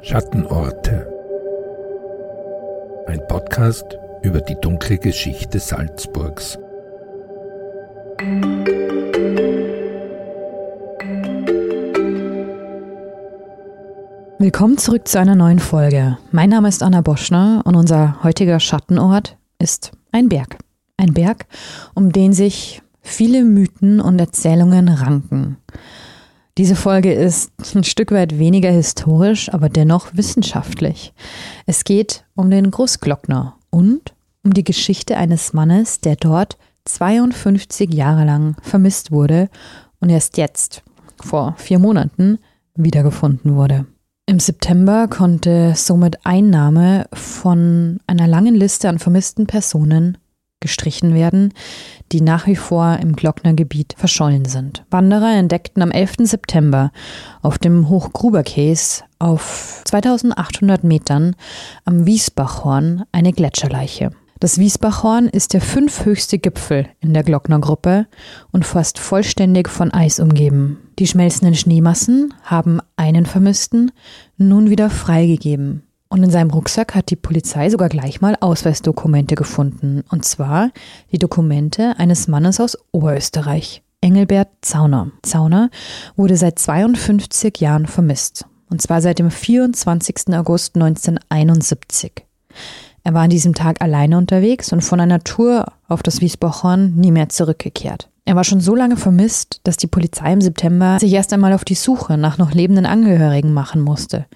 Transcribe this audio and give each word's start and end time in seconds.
Schattenorte. 0.00 1.06
Ein 3.08 3.20
Podcast 3.26 3.98
über 4.22 4.40
die 4.40 4.54
dunkle 4.54 4.96
Geschichte 4.96 5.58
Salzburgs. 5.58 6.56
Willkommen 14.38 14.78
zurück 14.78 15.08
zu 15.08 15.18
einer 15.18 15.34
neuen 15.34 15.58
Folge. 15.58 16.16
Mein 16.30 16.50
Name 16.50 16.68
ist 16.68 16.82
Anna 16.84 17.00
Boschner 17.00 17.62
und 17.64 17.74
unser 17.74 18.22
heutiger 18.22 18.60
Schattenort 18.60 19.36
ist 19.58 19.90
ein 20.12 20.28
Berg. 20.28 20.58
Ein 20.96 21.12
Berg, 21.12 21.46
um 21.94 22.12
den 22.12 22.32
sich 22.32 22.82
viele 23.02 23.44
Mythen 23.44 24.00
und 24.00 24.20
Erzählungen 24.20 24.88
ranken. 24.88 25.56
Diese 26.58 26.74
Folge 26.74 27.12
ist 27.12 27.52
ein 27.76 27.84
Stück 27.84 28.10
weit 28.10 28.36
weniger 28.40 28.72
historisch, 28.72 29.48
aber 29.54 29.68
dennoch 29.68 30.08
wissenschaftlich. 30.14 31.14
Es 31.66 31.84
geht 31.84 32.24
um 32.34 32.50
den 32.50 32.72
Großglockner 32.72 33.54
und 33.70 34.12
um 34.42 34.52
die 34.52 34.64
Geschichte 34.64 35.16
eines 35.16 35.52
Mannes, 35.52 36.00
der 36.00 36.16
dort 36.16 36.58
52 36.84 37.94
Jahre 37.94 38.24
lang 38.24 38.56
vermisst 38.60 39.12
wurde 39.12 39.50
und 40.00 40.10
erst 40.10 40.36
jetzt, 40.36 40.82
vor 41.22 41.54
vier 41.58 41.78
Monaten, 41.78 42.40
wiedergefunden 42.74 43.54
wurde. 43.54 43.86
Im 44.26 44.40
September 44.40 45.06
konnte 45.06 45.74
somit 45.76 46.26
Einnahme 46.26 47.06
von 47.12 48.00
einer 48.08 48.26
langen 48.26 48.56
Liste 48.56 48.88
an 48.88 48.98
vermissten 48.98 49.46
Personen 49.46 50.18
gestrichen 50.60 51.14
werden, 51.14 51.52
die 52.12 52.20
nach 52.20 52.46
wie 52.46 52.56
vor 52.56 52.98
im 53.00 53.14
Glocknergebiet 53.14 53.94
verschollen 53.96 54.44
sind. 54.44 54.84
Wanderer 54.90 55.34
entdeckten 55.36 55.82
am 55.82 55.90
11. 55.90 56.16
September 56.20 56.90
auf 57.42 57.58
dem 57.58 57.88
Hochgruberkäs 57.88 59.04
auf 59.18 59.82
2800 59.84 60.84
Metern 60.84 61.36
am 61.84 62.06
Wiesbachhorn 62.06 63.04
eine 63.12 63.32
Gletscherleiche. 63.32 64.10
Das 64.40 64.58
Wiesbachhorn 64.58 65.26
ist 65.26 65.52
der 65.52 65.60
fünfhöchste 65.60 66.38
Gipfel 66.38 66.86
in 67.00 67.12
der 67.12 67.24
Glocknergruppe 67.24 68.06
und 68.52 68.64
fast 68.64 69.00
vollständig 69.00 69.68
von 69.68 69.92
Eis 69.92 70.20
umgeben. 70.20 70.78
Die 71.00 71.08
schmelzenden 71.08 71.56
Schneemassen 71.56 72.34
haben 72.44 72.78
einen 72.96 73.26
Vermissten 73.26 73.90
nun 74.36 74.70
wieder 74.70 74.90
freigegeben. 74.90 75.87
Und 76.08 76.22
in 76.22 76.30
seinem 76.30 76.50
Rucksack 76.50 76.94
hat 76.94 77.10
die 77.10 77.16
Polizei 77.16 77.68
sogar 77.68 77.88
gleich 77.88 78.20
mal 78.20 78.36
Ausweisdokumente 78.40 79.34
gefunden. 79.34 80.04
Und 80.10 80.24
zwar 80.24 80.70
die 81.12 81.18
Dokumente 81.18 81.94
eines 81.98 82.28
Mannes 82.28 82.60
aus 82.60 82.78
Oberösterreich, 82.92 83.82
Engelbert 84.00 84.48
Zauner. 84.62 85.10
Zauner 85.22 85.70
wurde 86.16 86.36
seit 86.36 86.58
52 86.58 87.60
Jahren 87.60 87.86
vermisst. 87.86 88.46
Und 88.70 88.80
zwar 88.80 89.02
seit 89.02 89.18
dem 89.18 89.30
24. 89.30 90.34
August 90.34 90.76
1971. 90.76 92.12
Er 93.04 93.14
war 93.14 93.22
an 93.22 93.30
diesem 93.30 93.54
Tag 93.54 93.80
alleine 93.80 94.18
unterwegs 94.18 94.72
und 94.72 94.82
von 94.82 95.00
einer 95.00 95.20
Tour 95.20 95.72
auf 95.88 96.02
das 96.02 96.20
Wiesbachhorn 96.20 96.94
nie 96.94 97.10
mehr 97.10 97.28
zurückgekehrt. 97.28 98.08
Er 98.24 98.36
war 98.36 98.44
schon 98.44 98.60
so 98.60 98.74
lange 98.74 98.98
vermisst, 98.98 99.60
dass 99.64 99.78
die 99.78 99.86
Polizei 99.86 100.32
im 100.32 100.42
September 100.42 100.98
sich 101.00 101.14
erst 101.14 101.32
einmal 101.32 101.54
auf 101.54 101.64
die 101.64 101.74
Suche 101.74 102.18
nach 102.18 102.36
noch 102.36 102.52
lebenden 102.52 102.84
Angehörigen 102.84 103.54
machen 103.54 103.80
musste. 103.80 104.26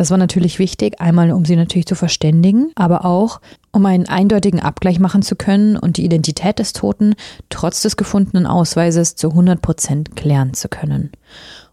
Das 0.00 0.10
war 0.10 0.16
natürlich 0.16 0.58
wichtig, 0.58 0.98
einmal 0.98 1.30
um 1.30 1.44
sie 1.44 1.56
natürlich 1.56 1.84
zu 1.84 1.94
verständigen, 1.94 2.72
aber 2.74 3.04
auch 3.04 3.42
um 3.70 3.84
einen 3.84 4.08
eindeutigen 4.08 4.58
Abgleich 4.58 4.98
machen 4.98 5.20
zu 5.20 5.36
können 5.36 5.76
und 5.76 5.98
die 5.98 6.06
Identität 6.06 6.58
des 6.58 6.72
Toten 6.72 7.14
trotz 7.50 7.82
des 7.82 7.98
gefundenen 7.98 8.46
Ausweises 8.46 9.14
zu 9.14 9.28
100 9.28 9.60
Prozent 9.60 10.16
klären 10.16 10.54
zu 10.54 10.70
können. 10.70 11.10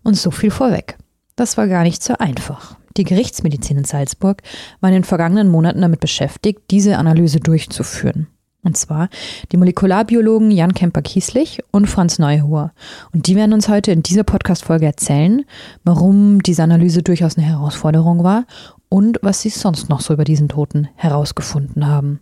Und 0.03 0.16
so 0.16 0.30
viel 0.30 0.52
vorweg. 0.52 0.98
Das 1.38 1.55
war 1.55 1.70
gar 1.70 1.83
nicht 1.83 2.03
so 2.03 2.16
einfach. 2.17 2.75
Die 2.98 3.05
Gerichtsmedizin 3.05 3.78
in 3.78 3.86
Salzburg 3.86 4.42
war 4.81 4.89
in 4.89 4.95
den 4.95 5.03
vergangenen 5.05 5.48
Monaten 5.48 5.80
damit 5.80 6.02
beschäftigt, 6.02 6.64
diese 6.70 6.98
Analyse 6.98 7.39
durchzuführen. 7.39 8.28
Und 8.63 8.75
zwar 8.75 9.09
die 9.52 9.58
Molekularbiologen 9.58 10.52
Jan 10.52 10.73
Kemper-Kieslich 10.73 11.64
und 11.71 11.87
Franz 11.87 12.20
Neuhoher. 12.20 12.73
Und 13.14 13.27
die 13.27 13.36
werden 13.36 13.54
uns 13.54 13.70
heute 13.70 13.92
in 13.92 14.04
dieser 14.04 14.23
Podcast-Folge 14.23 14.86
erzählen, 14.86 15.45
warum 15.83 16.42
diese 16.42 16.64
Analyse 16.64 17.04
durchaus 17.04 17.37
eine 17.37 17.48
Herausforderung 17.48 18.23
war 18.23 18.45
und 18.89 19.20
was 19.21 19.42
sie 19.42 19.49
sonst 19.49 19.89
noch 19.89 20.02
so 20.02 20.14
über 20.14 20.23
diesen 20.23 20.49
Toten 20.49 20.89
herausgefunden 20.95 21.87
haben. 21.87 22.20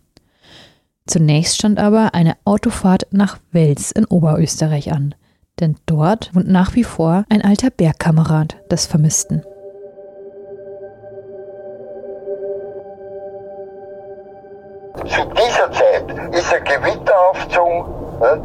Zunächst 1.06 1.56
stand 1.56 1.78
aber 1.78 2.14
eine 2.14 2.36
Autofahrt 2.44 3.06
nach 3.12 3.38
Wels 3.52 3.92
in 3.92 4.04
Oberösterreich 4.04 4.92
an, 4.92 5.14
denn 5.60 5.76
dort 5.86 6.34
wohnt 6.34 6.48
nach 6.48 6.74
wie 6.74 6.84
vor 6.84 7.24
ein 7.28 7.42
alter 7.42 7.70
Bergkamerad 7.70 8.56
des 8.70 8.86
Vermissten. 8.86 9.42
Zu 15.16 15.24
dieser 15.28 15.72
Zeit 15.72 16.34
ist 16.34 16.52
ein 16.52 16.64
Gewitter 16.64 17.14
aufgezogen, 17.30 17.86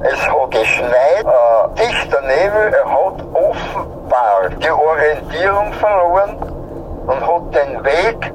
es 0.03 0.21
hat 0.21 0.51
geschneit, 0.51 1.25
äh, 1.25 1.85
dichter 1.85 2.21
Nebel, 2.21 2.73
er 2.73 2.85
hat 2.85 3.21
offenbar 3.33 4.49
die 4.57 4.71
Orientierung 4.71 5.73
verloren 5.73 6.37
und 7.07 7.27
hat 7.27 7.55
den 7.55 7.83
Weg, 7.83 8.33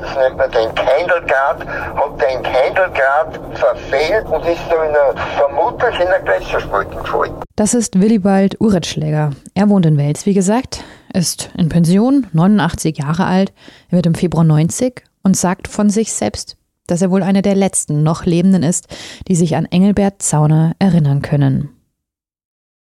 das 0.00 0.16
nennt 0.16 0.36
man 0.36 0.50
den 0.50 0.74
Kendelgrad, 0.74 1.64
hat 1.64 2.20
den 2.20 2.42
Kendelgrad 2.42 3.40
verfehlt 3.54 4.26
und 4.26 4.44
ist 4.44 4.62
da 4.68 4.82
in 4.82 4.90
einer, 4.90 5.14
vermutlich 5.36 6.00
in 6.00 6.08
der 6.08 6.20
Gletscherspalten 6.20 6.98
gefallen. 7.04 7.34
Das 7.54 7.74
ist 7.74 8.00
Willibald 8.00 8.60
Uretschläger. 8.60 9.30
Er 9.54 9.68
wohnt 9.68 9.86
in 9.86 9.96
Wels, 9.96 10.26
wie 10.26 10.34
gesagt, 10.34 10.82
ist 11.14 11.50
in 11.56 11.68
Pension, 11.68 12.26
89 12.32 12.98
Jahre 12.98 13.26
alt, 13.26 13.52
er 13.90 13.98
wird 13.98 14.06
im 14.06 14.16
Februar 14.16 14.42
90 14.42 15.04
und 15.22 15.36
sagt 15.36 15.68
von 15.68 15.88
sich 15.88 16.12
selbst, 16.12 16.56
dass 16.86 17.02
er 17.02 17.10
wohl 17.10 17.22
einer 17.22 17.42
der 17.42 17.54
letzten 17.54 18.02
noch 18.02 18.24
Lebenden 18.24 18.62
ist, 18.62 18.86
die 19.28 19.34
sich 19.34 19.56
an 19.56 19.66
Engelbert 19.66 20.22
Zauner 20.22 20.72
erinnern 20.78 21.22
können. 21.22 21.70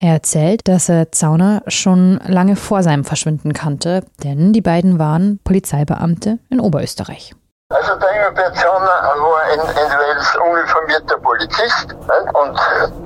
Er 0.01 0.13
erzählt, 0.13 0.69
dass 0.69 0.89
er 0.89 1.13
Zauner 1.13 1.63
schon 1.67 2.21
lange 2.27 2.57
vor 2.57 2.83
seinem 2.83 3.05
Verschwinden 3.05 3.55
kannte, 3.55 4.05
denn 4.23 4.53
die 4.53 4.61
beiden 4.61 4.99
waren 4.99 5.41
Polizeibeamte 5.45 6.39
in 6.51 6.61
Oberösterreich. 6.61 7.35
Also 7.71 7.95
der 7.97 8.11
Engelbert 8.11 8.55
Zauner 8.57 8.87
war 8.87 9.53
in, 9.55 9.61
in 9.61 9.91
Wels 9.99 10.37
uniformierter 10.37 11.17
Polizist 11.19 11.89
ne? 11.89 12.33
und 12.35 12.55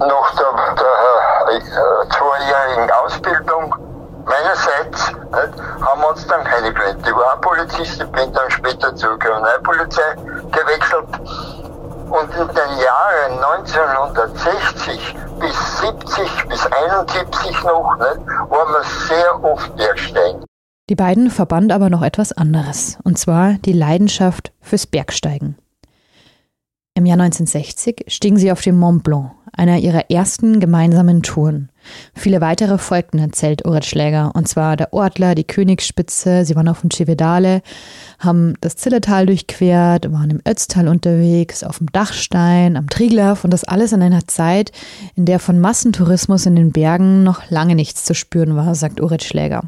nach 0.00 0.34
der, 0.34 0.74
der 0.74 1.54
äh, 1.54 2.08
zweijährigen 2.10 2.90
Ausbildung 2.90 3.87
meinerseits 4.28 5.12
nicht, 5.12 5.62
haben 5.82 6.00
wir 6.00 6.08
uns 6.10 6.26
dann 6.26 6.44
keine 6.44 6.72
gewöhnt. 6.72 7.00
Ich 7.06 7.14
war 7.14 7.34
ein 7.34 7.40
Polizist, 7.40 8.00
ich 8.00 8.12
bin 8.12 8.32
dann 8.32 8.50
später 8.50 8.94
zur 8.94 9.18
Kriminalpolizei 9.18 10.14
gewechselt. 10.52 11.08
Und 12.10 12.30
in 12.34 12.48
den 12.48 12.78
Jahren 12.80 13.44
1960 13.44 15.16
bis 15.40 15.80
70 15.80 16.48
bis 16.48 16.66
71 16.66 17.64
noch, 17.64 17.96
nicht, 17.98 18.26
waren 18.26 18.72
wir 18.72 18.84
sehr 19.06 19.44
oft 19.44 19.76
Bergsteigen. 19.76 20.44
Die 20.88 20.94
beiden 20.94 21.30
verband 21.30 21.70
aber 21.70 21.90
noch 21.90 22.02
etwas 22.02 22.32
anderes, 22.32 22.98
und 23.04 23.18
zwar 23.18 23.54
die 23.64 23.74
Leidenschaft 23.74 24.52
fürs 24.62 24.86
Bergsteigen. 24.86 25.58
Im 26.94 27.04
Jahr 27.04 27.20
1960 27.20 28.06
stiegen 28.08 28.38
sie 28.38 28.50
auf 28.50 28.62
den 28.62 28.78
Mont 28.78 29.04
Blanc, 29.04 29.32
einer 29.52 29.76
ihrer 29.78 30.10
ersten 30.10 30.60
gemeinsamen 30.60 31.22
Touren. 31.22 31.70
Viele 32.14 32.40
weitere 32.40 32.78
folgten, 32.78 33.18
erzählt 33.18 33.66
Uret 33.66 33.84
Schläger, 33.84 34.32
und 34.34 34.48
zwar 34.48 34.76
der 34.76 34.92
Ortler, 34.92 35.34
die 35.34 35.44
Königsspitze, 35.44 36.44
sie 36.44 36.56
waren 36.56 36.68
auf 36.68 36.80
dem 36.80 36.90
Civedale, 36.90 37.62
haben 38.18 38.54
das 38.60 38.76
Zillertal 38.76 39.26
durchquert, 39.26 40.12
waren 40.12 40.30
im 40.30 40.40
Ötztal 40.46 40.88
unterwegs, 40.88 41.64
auf 41.64 41.78
dem 41.78 41.92
Dachstein, 41.92 42.76
am 42.76 42.88
Triglav 42.88 43.44
und 43.44 43.52
das 43.52 43.64
alles 43.64 43.92
in 43.92 44.02
einer 44.02 44.26
Zeit, 44.26 44.72
in 45.14 45.24
der 45.24 45.38
von 45.38 45.58
Massentourismus 45.60 46.46
in 46.46 46.56
den 46.56 46.72
Bergen 46.72 47.22
noch 47.22 47.50
lange 47.50 47.74
nichts 47.74 48.04
zu 48.04 48.14
spüren 48.14 48.56
war, 48.56 48.74
sagt 48.74 49.00
Uret 49.00 49.22
Schläger. 49.22 49.62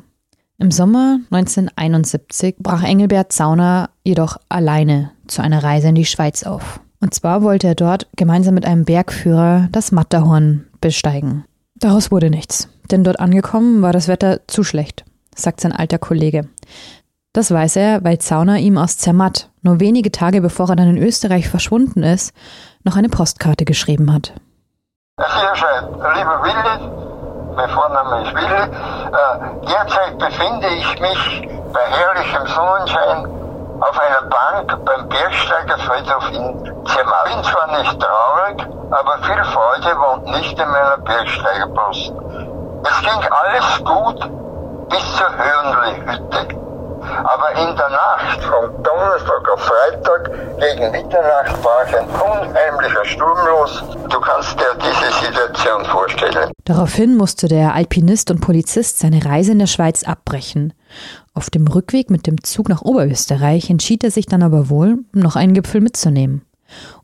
Im 0.58 0.70
Sommer 0.70 1.20
1971 1.30 2.56
brach 2.58 2.82
Engelbert 2.82 3.32
Zauner 3.32 3.88
jedoch 4.04 4.36
alleine 4.50 5.10
zu 5.26 5.40
einer 5.40 5.62
Reise 5.62 5.88
in 5.88 5.94
die 5.94 6.04
Schweiz 6.04 6.42
auf. 6.42 6.80
Und 7.00 7.14
zwar 7.14 7.42
wollte 7.42 7.68
er 7.68 7.74
dort 7.74 8.08
gemeinsam 8.16 8.54
mit 8.54 8.66
einem 8.66 8.84
Bergführer 8.84 9.68
das 9.72 9.90
Matterhorn 9.90 10.66
besteigen. 10.82 11.44
Daraus 11.80 12.10
wurde 12.10 12.28
nichts, 12.28 12.68
denn 12.90 13.04
dort 13.04 13.20
angekommen 13.20 13.80
war 13.80 13.92
das 13.92 14.06
Wetter 14.06 14.40
zu 14.46 14.62
schlecht, 14.62 15.04
sagt 15.34 15.60
sein 15.60 15.72
alter 15.72 15.98
Kollege. 15.98 16.46
Das 17.32 17.50
weiß 17.50 17.76
er, 17.76 18.04
weil 18.04 18.18
Zauner 18.18 18.58
ihm 18.58 18.76
aus 18.76 18.98
Zermatt, 18.98 19.48
nur 19.62 19.80
wenige 19.80 20.12
Tage 20.12 20.42
bevor 20.42 20.68
er 20.68 20.76
dann 20.76 20.96
in 20.96 21.02
Österreich 21.02 21.48
verschwunden 21.48 22.02
ist, 22.02 22.34
noch 22.84 22.96
eine 22.96 23.08
Postkarte 23.08 23.64
geschrieben 23.64 24.12
hat. 24.12 24.34
Hier 25.18 25.54
schreibt, 25.54 25.92
lieber 25.92 26.42
Willi, 26.42 27.56
mein 27.56 27.70
Vorname 27.70 28.26
ist 28.26 28.34
Willi, 28.34 28.62
äh, 28.62 29.66
derzeit 29.66 30.18
befinde 30.18 30.68
ich 30.76 31.00
mich 31.00 31.48
bei 31.72 31.80
herrlichem 31.80 32.46
Sonnenschein 32.46 33.39
auf 33.80 33.98
einer 33.98 34.22
Bank 34.28 34.84
beim 34.84 35.08
Bergsteigerfriedhof 35.08 36.28
in 36.32 36.86
Zermatt. 36.86 37.24
Bin 37.24 37.44
zwar 37.44 37.78
nicht 37.78 38.00
traurig, 38.00 38.66
aber 38.90 39.18
viel 39.22 39.44
Freude 39.44 39.96
wohnt 39.98 40.26
nicht 40.26 40.58
in 40.58 40.68
meiner 40.68 40.98
Bergsteigerpost. 40.98 42.12
Es 42.82 43.00
ging 43.00 43.28
alles 43.30 43.84
gut 43.84 44.30
bis 44.90 45.16
zur 45.16 45.30
Höhenli-Hütte. 45.30 46.60
Aber 47.24 47.50
in 47.52 47.76
der 47.76 47.88
Nacht 47.88 48.44
von 48.44 48.82
Donnerstag 48.82 49.48
auf 49.52 49.60
Freitag 49.60 50.30
gegen 50.58 50.90
Mitternacht 50.90 51.64
war 51.64 51.80
ein 51.86 52.06
unheimlicher 52.08 53.04
Sturm 53.04 53.38
los. 53.46 53.82
Du 54.08 54.20
kannst 54.20 54.58
dir 54.60 54.76
diese 54.78 55.26
Situation 55.26 55.84
vorstellen. 55.86 56.50
Daraufhin 56.64 57.16
musste 57.16 57.48
der 57.48 57.74
Alpinist 57.74 58.30
und 58.30 58.40
Polizist 58.40 58.98
seine 58.98 59.24
Reise 59.24 59.52
in 59.52 59.58
der 59.60 59.66
Schweiz 59.66 60.04
abbrechen. 60.04 60.74
Auf 61.34 61.50
dem 61.50 61.66
Rückweg 61.66 62.10
mit 62.10 62.26
dem 62.26 62.42
Zug 62.42 62.68
nach 62.68 62.82
Oberösterreich 62.82 63.70
entschied 63.70 64.04
er 64.04 64.10
sich 64.10 64.26
dann 64.26 64.42
aber 64.42 64.68
wohl, 64.68 64.98
noch 65.12 65.36
einen 65.36 65.54
Gipfel 65.54 65.80
mitzunehmen 65.80 66.42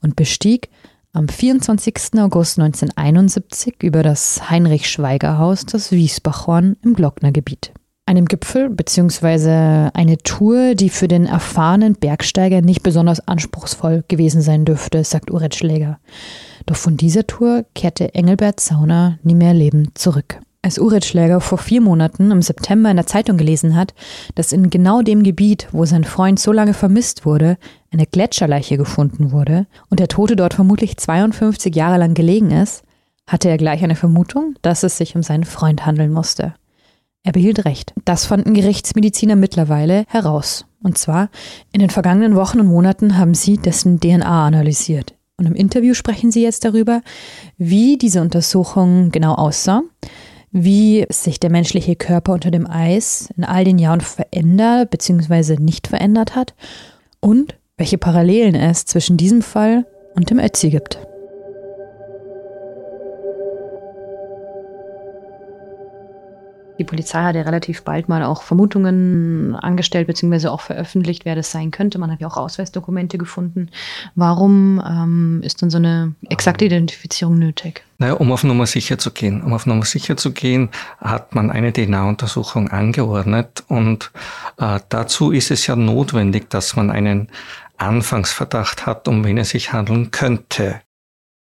und 0.01 0.17
bestieg 0.17 0.69
am 1.13 1.29
24. 1.29 2.19
August 2.19 2.59
1971 2.59 3.83
über 3.83 4.03
das 4.03 4.51
Heinrich-Schweiger-Haus 4.51 5.65
das 5.67 5.91
Wiesbachhorn 5.91 6.77
im 6.83 6.95
Glocknergebiet. 6.95 7.73
Einem 8.09 8.27
Gipfel 8.27 8.71
bzw. 8.71 9.91
eine 9.95 10.19
Tour, 10.19 10.75
die 10.75 10.91
für 10.91 11.09
den 11.09 11.27
erfahrenen 11.27 11.95
Bergsteiger 11.95 12.61
nicht 12.61 12.83
besonders 12.83 13.27
anspruchsvoll 13.27 14.05
gewesen 14.07 14.43
sein 14.43 14.65
dürfte, 14.65 15.03
sagt 15.03 15.31
Uret 15.31 15.57
Schläger. 15.57 15.99
Doch 16.67 16.77
von 16.77 16.97
dieser 16.97 17.27
Tour 17.27 17.65
kehrte 17.75 18.15
Engelbert 18.15 18.61
Zauner 18.61 19.19
nie 19.23 19.35
mehr 19.35 19.55
lebend 19.55 19.99
zurück. 19.99 20.39
Als 20.67 20.81
Uret 20.81 21.05
Schläger 21.05 21.41
vor 21.41 21.59
vier 21.59 21.81
Monaten 21.81 22.33
im 22.33 22.43
September 22.43 22.91
in 22.91 22.97
der 22.97 23.07
Zeitung 23.07 23.37
gelesen 23.37 23.77
hat, 23.77 23.95
dass 24.35 24.51
in 24.51 24.69
genau 24.69 25.01
dem 25.01 25.23
Gebiet, 25.23 25.69
wo 25.71 25.85
sein 25.85 26.03
Freund 26.03 26.41
so 26.41 26.51
lange 26.51 26.75
vermisst 26.75 27.25
wurde, 27.25 27.57
eine 27.93 28.05
Gletscherleiche 28.05 28.77
gefunden 28.77 29.31
wurde 29.31 29.69
und 29.91 30.01
der 30.01 30.09
Tote 30.09 30.35
dort 30.35 30.55
vermutlich 30.55 30.97
52 30.97 31.73
Jahre 31.73 31.99
lang 31.99 32.15
gelegen 32.15 32.51
ist, 32.51 32.83
hatte 33.29 33.49
er 33.49 33.59
gleich 33.59 33.85
eine 33.85 33.95
Vermutung, 33.95 34.57
dass 34.63 34.83
es 34.83 34.99
sich 34.99 35.15
um 35.15 35.23
seinen 35.23 35.45
Freund 35.45 35.87
handeln 35.87 36.13
musste. 36.13 36.55
Er 37.23 37.31
behielt 37.31 37.65
recht. 37.65 37.95
Das 38.05 38.27
fanden 38.27 38.53
Gerichtsmediziner 38.53 39.37
mittlerweile 39.37 40.05
heraus. 40.09 40.67
Und 40.83 40.99
zwar, 40.99 41.31
in 41.71 41.79
den 41.79 41.91
vergangenen 41.91 42.35
Wochen 42.35 42.59
und 42.59 42.67
Monaten 42.67 43.19
haben 43.19 43.35
sie 43.35 43.57
dessen 43.57 44.01
DNA 44.01 44.49
analysiert. 44.49 45.15
Und 45.37 45.47
im 45.47 45.55
Interview 45.55 45.95
sprechen 45.95 46.33
sie 46.33 46.43
jetzt 46.43 46.65
darüber, 46.65 47.03
wie 47.57 47.99
diese 47.99 48.21
Untersuchung 48.21 49.13
genau 49.13 49.35
aussah, 49.35 49.83
wie 50.53 51.07
sich 51.11 51.41
der 51.41 51.51
menschliche 51.51 51.97
Körper 51.97 52.33
unter 52.33 52.51
dem 52.51 52.67
Eis 52.69 53.29
in 53.37 53.45
all 53.45 53.65
den 53.65 53.79
Jahren 53.79 54.01
verändert 54.01 54.91
bzw. 54.91 55.57
nicht 55.59 55.87
verändert 55.87 56.35
hat 56.35 56.55
und 57.21 57.57
welche 57.77 57.99
Parallelen 57.99 58.55
es 58.55 58.85
zwischen 58.85 59.17
diesem 59.17 59.43
Fall 59.43 59.87
und 60.15 60.31
dem 60.31 60.39
Ötzi 60.39 60.71
gibt. 60.71 60.99
Die 66.79 66.85
Polizei 66.85 67.23
hat 67.23 67.35
ja 67.35 67.43
relativ 67.43 67.83
bald 67.83 68.09
mal 68.09 68.23
auch 68.23 68.43
Vermutungen 68.43 69.57
angestellt, 69.57 70.07
beziehungsweise 70.07 70.53
auch 70.53 70.61
veröffentlicht, 70.61 71.25
wer 71.25 71.35
das 71.35 71.51
sein 71.51 71.71
könnte. 71.71 71.99
Man 71.99 72.11
hat 72.11 72.21
ja 72.21 72.27
auch 72.27 72.37
Ausweisdokumente 72.37 73.17
gefunden. 73.17 73.71
Warum 74.15 74.83
ähm, 74.87 75.41
ist 75.43 75.63
dann 75.63 75.71
so 75.71 75.79
eine 75.79 76.15
exakte 76.29 76.67
Identifizierung 76.67 77.39
nötig? 77.39 77.83
Naja, 77.99 78.15
um 78.15 78.31
auf 78.31 78.45
Nummer 78.45 78.67
sicher 78.67 78.99
zu 78.99 79.11
gehen. 79.11 79.43
Um 79.43 79.55
auf 79.55 79.65
Nummer 79.65 79.85
sicher 79.85 80.17
zu 80.17 80.33
gehen, 80.33 80.69
hat 81.01 81.35
man 81.35 81.51
eine 81.51 81.73
DNA-Untersuchung 81.73 82.69
angeordnet 82.69 83.65
und 83.69 84.11
äh, 84.59 84.81
dazu 84.89 85.31
ist 85.31 85.51
es 85.51 85.67
ja 85.67 85.77
notwendig, 85.77 86.51
dass 86.51 86.77
man 86.77 86.91
einen 86.91 87.29
Anfangsverdacht 87.79 88.87
hat, 88.87 89.09
um 89.09 89.25
wen 89.25 89.39
es 89.39 89.51
sich 89.51 89.73
handeln 89.73 90.11
könnte. 90.11 90.81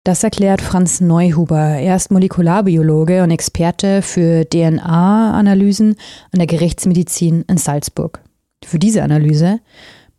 Das 0.05 0.21
erklärt 0.21 0.61
Franz 0.61 0.99
Neuhuber. 0.99 1.57
Er 1.57 1.95
ist 1.95 2.11
Molekularbiologe 2.11 3.23
und 3.23 3.31
Experte 3.31 4.01
für 4.01 4.43
DNA-Analysen 4.43 5.95
an 6.31 6.39
der 6.39 6.47
Gerichtsmedizin 6.47 7.45
in 7.47 7.57
Salzburg. 7.57 8.19
Für 8.65 8.79
diese 8.79 9.03
Analyse 9.03 9.61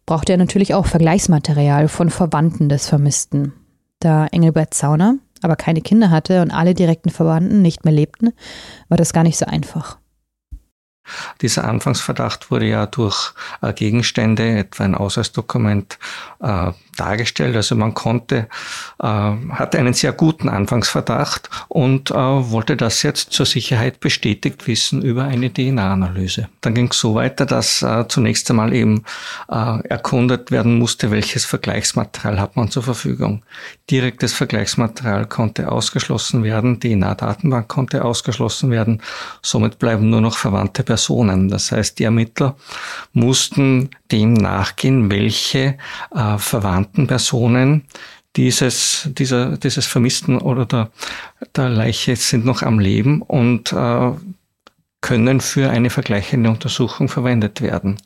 braucht 0.06 0.30
er 0.30 0.38
natürlich 0.38 0.72
auch 0.72 0.86
Vergleichsmaterial 0.86 1.88
von 1.88 2.08
Verwandten 2.08 2.70
des 2.70 2.86
Vermissten. 2.86 3.52
Da 4.00 4.26
Engelbert 4.28 4.72
Zauner 4.72 5.16
aber 5.44 5.56
keine 5.56 5.82
Kinder 5.82 6.10
hatte 6.10 6.40
und 6.40 6.50
alle 6.50 6.74
direkten 6.74 7.10
Verwandten 7.10 7.60
nicht 7.60 7.84
mehr 7.84 7.92
lebten, 7.92 8.32
war 8.88 8.96
das 8.96 9.12
gar 9.12 9.22
nicht 9.22 9.36
so 9.36 9.44
einfach. 9.44 9.98
Dieser 11.40 11.64
Anfangsverdacht 11.64 12.50
wurde 12.50 12.66
ja 12.66 12.86
durch 12.86 13.32
äh, 13.60 13.72
Gegenstände, 13.72 14.58
etwa 14.58 14.84
ein 14.84 14.94
Ausweisdokument, 14.94 15.98
äh, 16.40 16.72
dargestellt. 16.96 17.56
Also 17.56 17.74
man 17.74 17.92
konnte, 17.94 18.48
äh, 19.02 19.06
hatte 19.06 19.78
einen 19.78 19.94
sehr 19.94 20.12
guten 20.12 20.48
Anfangsverdacht 20.48 21.50
und 21.68 22.10
wollte 22.10 22.76
das 22.76 23.02
jetzt 23.02 23.32
zur 23.32 23.46
Sicherheit 23.46 23.98
bestätigt 23.98 24.66
wissen 24.68 25.02
über 25.02 25.24
eine 25.24 25.52
DNA-Analyse. 25.52 26.48
Dann 26.60 26.74
ging 26.74 26.88
es 26.88 27.00
so 27.00 27.14
weiter, 27.14 27.46
dass 27.46 27.84
zunächst 28.08 28.48
einmal 28.50 28.72
eben 28.72 29.04
erkundet 29.48 30.50
werden 30.50 30.78
musste, 30.78 31.10
welches 31.10 31.44
Vergleichsmaterial 31.44 32.40
hat 32.40 32.56
man 32.56 32.70
zur 32.70 32.84
Verfügung. 32.84 33.42
Direktes 33.90 34.32
Vergleichsmaterial 34.32 35.26
konnte 35.26 35.72
ausgeschlossen 35.72 36.44
werden, 36.44 36.78
DNA-Datenbank 36.78 37.66
konnte 37.66 38.04
ausgeschlossen 38.04 38.70
werden. 38.70 39.02
Somit 39.42 39.78
bleiben 39.78 40.10
nur 40.10 40.20
noch 40.20 40.36
verwandte 40.36 40.84
Personen. 40.84 40.93
Das 41.48 41.72
heißt, 41.72 41.98
die 41.98 42.04
Ermittler 42.04 42.56
mussten 43.12 43.90
dem 44.10 44.34
nachgehen, 44.34 45.10
welche 45.10 45.76
äh, 46.14 46.38
verwandten 46.38 47.06
Personen 47.06 47.84
dieses, 48.36 49.08
dieser, 49.12 49.56
dieses 49.56 49.86
Vermissten 49.86 50.38
oder 50.38 50.66
der, 50.66 50.90
der 51.54 51.68
Leiche 51.68 52.16
sind 52.16 52.44
noch 52.44 52.62
am 52.62 52.78
Leben 52.78 53.22
und 53.22 53.72
äh, 53.72 54.12
können 55.04 55.42
für 55.42 55.68
eine 55.68 55.90
vergleichende 55.90 56.48
Untersuchung 56.48 57.10
verwendet 57.10 57.60
werden. 57.60 57.98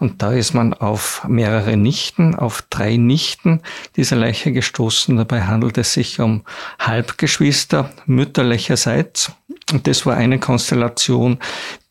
Und 0.00 0.20
da 0.20 0.32
ist 0.32 0.52
man 0.52 0.74
auf 0.74 1.24
mehrere 1.26 1.78
Nichten, 1.78 2.34
auf 2.34 2.62
drei 2.68 2.98
Nichten 2.98 3.62
dieser 3.96 4.16
Leiche 4.16 4.52
gestoßen. 4.52 5.16
Dabei 5.16 5.44
handelt 5.44 5.78
es 5.78 5.94
sich 5.94 6.20
um 6.20 6.42
Halbgeschwister 6.78 7.90
mütterlicherseits. 8.04 9.32
Und 9.72 9.86
das 9.86 10.04
war 10.04 10.18
eine 10.18 10.38
Konstellation, 10.38 11.38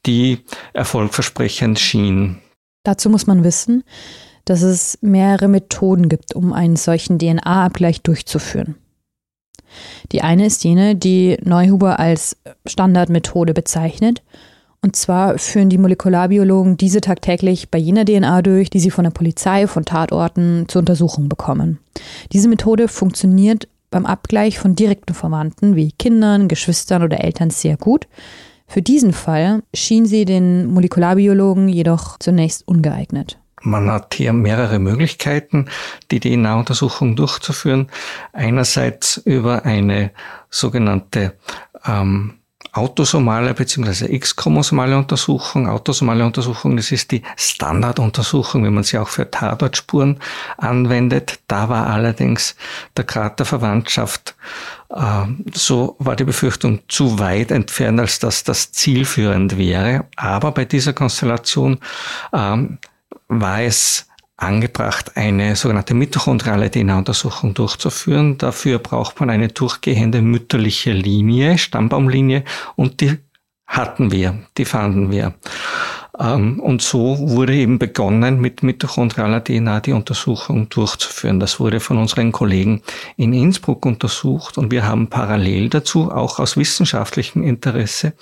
die 0.06 0.40
erfolgversprechend 0.74 1.80
schien. 1.80 2.38
Dazu 2.84 3.10
muss 3.10 3.28
man 3.28 3.44
wissen, 3.44 3.84
dass 4.46 4.62
es 4.62 5.00
mehrere 5.02 5.48
Methoden 5.48 6.08
gibt, 6.08 6.36
um 6.36 6.54
einen 6.54 6.76
solchen 6.76 7.18
DNA-Abgleich 7.18 8.02
durchzuführen. 8.02 8.76
Die 10.12 10.22
eine 10.22 10.46
ist 10.46 10.64
jene, 10.64 10.96
die 10.96 11.38
Neuhuber 11.44 12.00
als 12.00 12.38
Standardmethode 12.66 13.54
bezeichnet. 13.54 14.22
Und 14.82 14.96
zwar 14.96 15.40
führen 15.40 15.70
die 15.70 15.80
Molekularbiologen 15.80 16.78
diese 16.78 17.02
tagtäglich 17.02 17.72
bei 17.72 17.80
jener 17.80 18.06
DNA 18.06 18.44
durch, 18.44 18.70
die 18.70 18.80
sie 18.80 18.92
von 18.92 19.04
der 19.04 19.12
Polizei, 19.12 19.66
von 19.66 19.84
Tatorten 19.84 20.66
zur 20.68 20.82
Untersuchung 20.82 21.28
bekommen. 21.28 21.80
Diese 22.32 22.48
Methode 22.48 22.88
funktioniert 22.88 23.68
beim 23.90 24.06
Abgleich 24.06 24.60
von 24.60 24.76
direkten 24.76 25.16
Verwandten 25.16 25.76
wie 25.76 25.92
Kindern, 25.92 26.48
Geschwistern 26.48 27.02
oder 27.02 27.24
Eltern 27.24 27.50
sehr 27.50 27.78
gut. 27.78 28.08
Für 28.76 28.82
diesen 28.82 29.14
Fall 29.14 29.64
schien 29.74 30.06
sie 30.06 30.26
den 30.26 30.66
Molekularbiologen 30.66 31.70
jedoch 31.70 32.20
zunächst 32.20 32.68
ungeeignet. 32.68 33.40
Man 33.62 33.90
hat 33.90 34.16
hier 34.16 34.34
mehrere 34.34 34.80
Möglichkeiten, 34.80 35.70
die 36.12 36.20
DNA-Untersuchung 36.20 37.16
durchzuführen. 37.16 37.88
Einerseits 38.34 39.16
über 39.16 39.64
eine 39.64 40.12
sogenannte 40.50 41.38
ähm, 41.86 42.34
autosomale 42.76 43.54
bzw. 43.54 44.14
x-chromosomale 44.14 44.98
Untersuchung. 44.98 45.68
Autosomale 45.70 46.26
Untersuchung, 46.26 46.76
das 46.76 46.92
ist 46.92 47.12
die 47.12 47.22
Standarduntersuchung, 47.38 48.66
wenn 48.66 48.74
man 48.74 48.84
sie 48.84 48.98
auch 48.98 49.08
für 49.08 49.30
Tatortspuren 49.32 50.20
anwendet. 50.58 51.40
Da 51.48 51.70
war 51.70 51.88
allerdings 51.88 52.56
der 52.98 53.06
Grad 53.06 53.40
der 53.40 53.46
Verwandtschaft, 53.46 54.36
äh, 54.90 55.26
so 55.54 55.96
war 56.00 56.18
die 56.18 56.26
Befürchtung 56.26 56.82
zu 56.90 57.18
weit 57.18 57.52
entfernt, 57.52 58.00
als 58.00 58.20
dass 58.20 58.44
das 58.44 58.74
zielführend 58.74 59.58
wäre. 59.58 60.06
Aber 60.18 60.52
bei 60.52 60.66
dieser 60.66 60.92
Konstellation 60.92 61.80
ähm, 62.34 62.78
war 63.30 63.62
es 63.62 64.08
angebracht, 64.38 65.16
eine 65.16 65.56
sogenannte 65.56 65.94
mitochondriale 65.94 66.70
DNA-Untersuchung 66.70 67.54
durchzuführen. 67.54 68.38
Dafür 68.38 68.80
braucht 68.80 69.20
man 69.20 69.30
eine 69.30 69.48
durchgehende 69.48 70.22
mütterliche 70.22 70.92
Linie, 70.92 71.58
Stammbaumlinie, 71.58 72.44
und 72.76 73.02
die 73.02 73.18
hatten 73.68 74.12
wir, 74.12 74.40
die 74.58 74.66
fanden 74.66 75.12
wir. 75.12 75.34
Ähm, 76.20 76.60
und 76.60 76.82
so 76.82 77.18
wurde 77.20 77.56
eben 77.56 77.80
begonnen, 77.80 78.40
mit 78.40 78.64
mitochondrialer 78.64 79.44
DNA 79.44 79.80
die 79.82 79.92
Untersuchung 79.92 80.70
durchzuführen. 80.70 81.40
Das 81.40 81.60
wurde 81.60 81.80
von 81.80 81.98
unseren 81.98 82.32
Kollegen 82.32 82.82
in 83.18 83.34
Innsbruck 83.34 83.86
untersucht 83.86 84.58
und 84.58 84.72
wir 84.72 84.86
haben 84.86 85.08
parallel 85.08 85.70
dazu, 85.70 86.12
auch 86.12 86.40
aus 86.40 86.58
wissenschaftlichem 86.58 87.44
Interesse, 87.44 88.14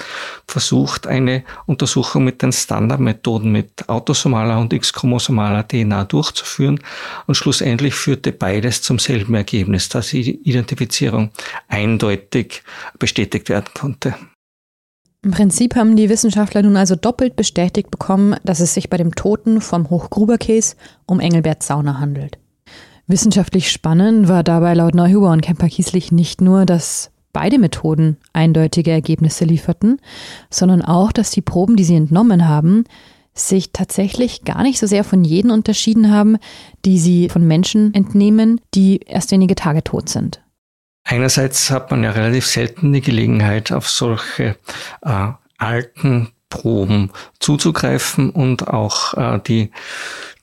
versucht, 0.47 1.07
eine 1.07 1.43
Untersuchung 1.65 2.23
mit 2.23 2.41
den 2.41 2.51
Standardmethoden 2.51 3.51
mit 3.51 3.89
autosomaler 3.89 4.59
und 4.59 4.73
x-chromosomaler 4.73 5.67
DNA 5.67 6.05
durchzuführen 6.05 6.79
und 7.27 7.35
schlussendlich 7.35 7.93
führte 7.93 8.31
beides 8.31 8.81
zum 8.81 8.99
selben 8.99 9.35
Ergebnis, 9.35 9.89
dass 9.89 10.09
die 10.09 10.41
Identifizierung 10.47 11.31
eindeutig 11.67 12.63
bestätigt 12.97 13.49
werden 13.49 13.69
konnte. 13.73 14.15
Im 15.23 15.31
Prinzip 15.31 15.77
haben 15.77 15.95
die 15.95 16.09
Wissenschaftler 16.09 16.63
nun 16.63 16.75
also 16.75 16.95
doppelt 16.97 17.37
bestätigt 17.37 17.89
bekommen, 17.89 18.35
dass 18.43 18.59
es 18.59 18.73
sich 18.73 18.89
bei 18.89 18.97
dem 18.97 19.15
Toten 19.15 19.61
vom 19.61 19.89
Hochgruber-Case 19.89 20.75
um 21.05 21.21
Engelbert 21.21 21.63
Zauner 21.63 21.99
handelt. 22.01 22.37
Wissenschaftlich 23.07 23.71
spannend 23.71 24.27
war 24.27 24.43
dabei 24.43 24.73
laut 24.73 24.95
Neuhuber 24.95 25.31
und 25.31 25.41
Kemper-Kieslich 25.41 26.11
nicht 26.11 26.41
nur, 26.41 26.65
dass 26.65 27.09
beide 27.31 27.57
Methoden 27.57 28.17
eindeutige 28.33 28.91
Ergebnisse 28.91 29.45
lieferten, 29.45 30.01
sondern 30.49 30.81
auch, 30.81 31.13
dass 31.13 31.31
die 31.31 31.41
Proben, 31.41 31.77
die 31.77 31.85
sie 31.85 31.95
entnommen 31.95 32.49
haben, 32.49 32.83
sich 33.33 33.71
tatsächlich 33.71 34.43
gar 34.43 34.61
nicht 34.61 34.77
so 34.77 34.87
sehr 34.87 35.05
von 35.05 35.23
jenen 35.23 35.51
unterschieden 35.51 36.11
haben, 36.11 36.37
die 36.83 36.99
sie 36.99 37.29
von 37.29 37.47
Menschen 37.47 37.93
entnehmen, 37.93 38.59
die 38.75 38.99
erst 39.05 39.31
wenige 39.31 39.55
Tage 39.55 39.85
tot 39.85 40.09
sind. 40.09 40.42
Einerseits 41.03 41.69
hat 41.69 41.91
man 41.91 42.03
ja 42.03 42.11
relativ 42.11 42.45
selten 42.45 42.93
die 42.93 43.01
Gelegenheit, 43.01 43.71
auf 43.71 43.89
solche 43.89 44.55
äh, 45.01 45.27
alten 45.57 46.29
Proben 46.49 47.11
zuzugreifen 47.39 48.29
und 48.29 48.67
auch 48.67 49.13
äh, 49.15 49.39
die, 49.45 49.71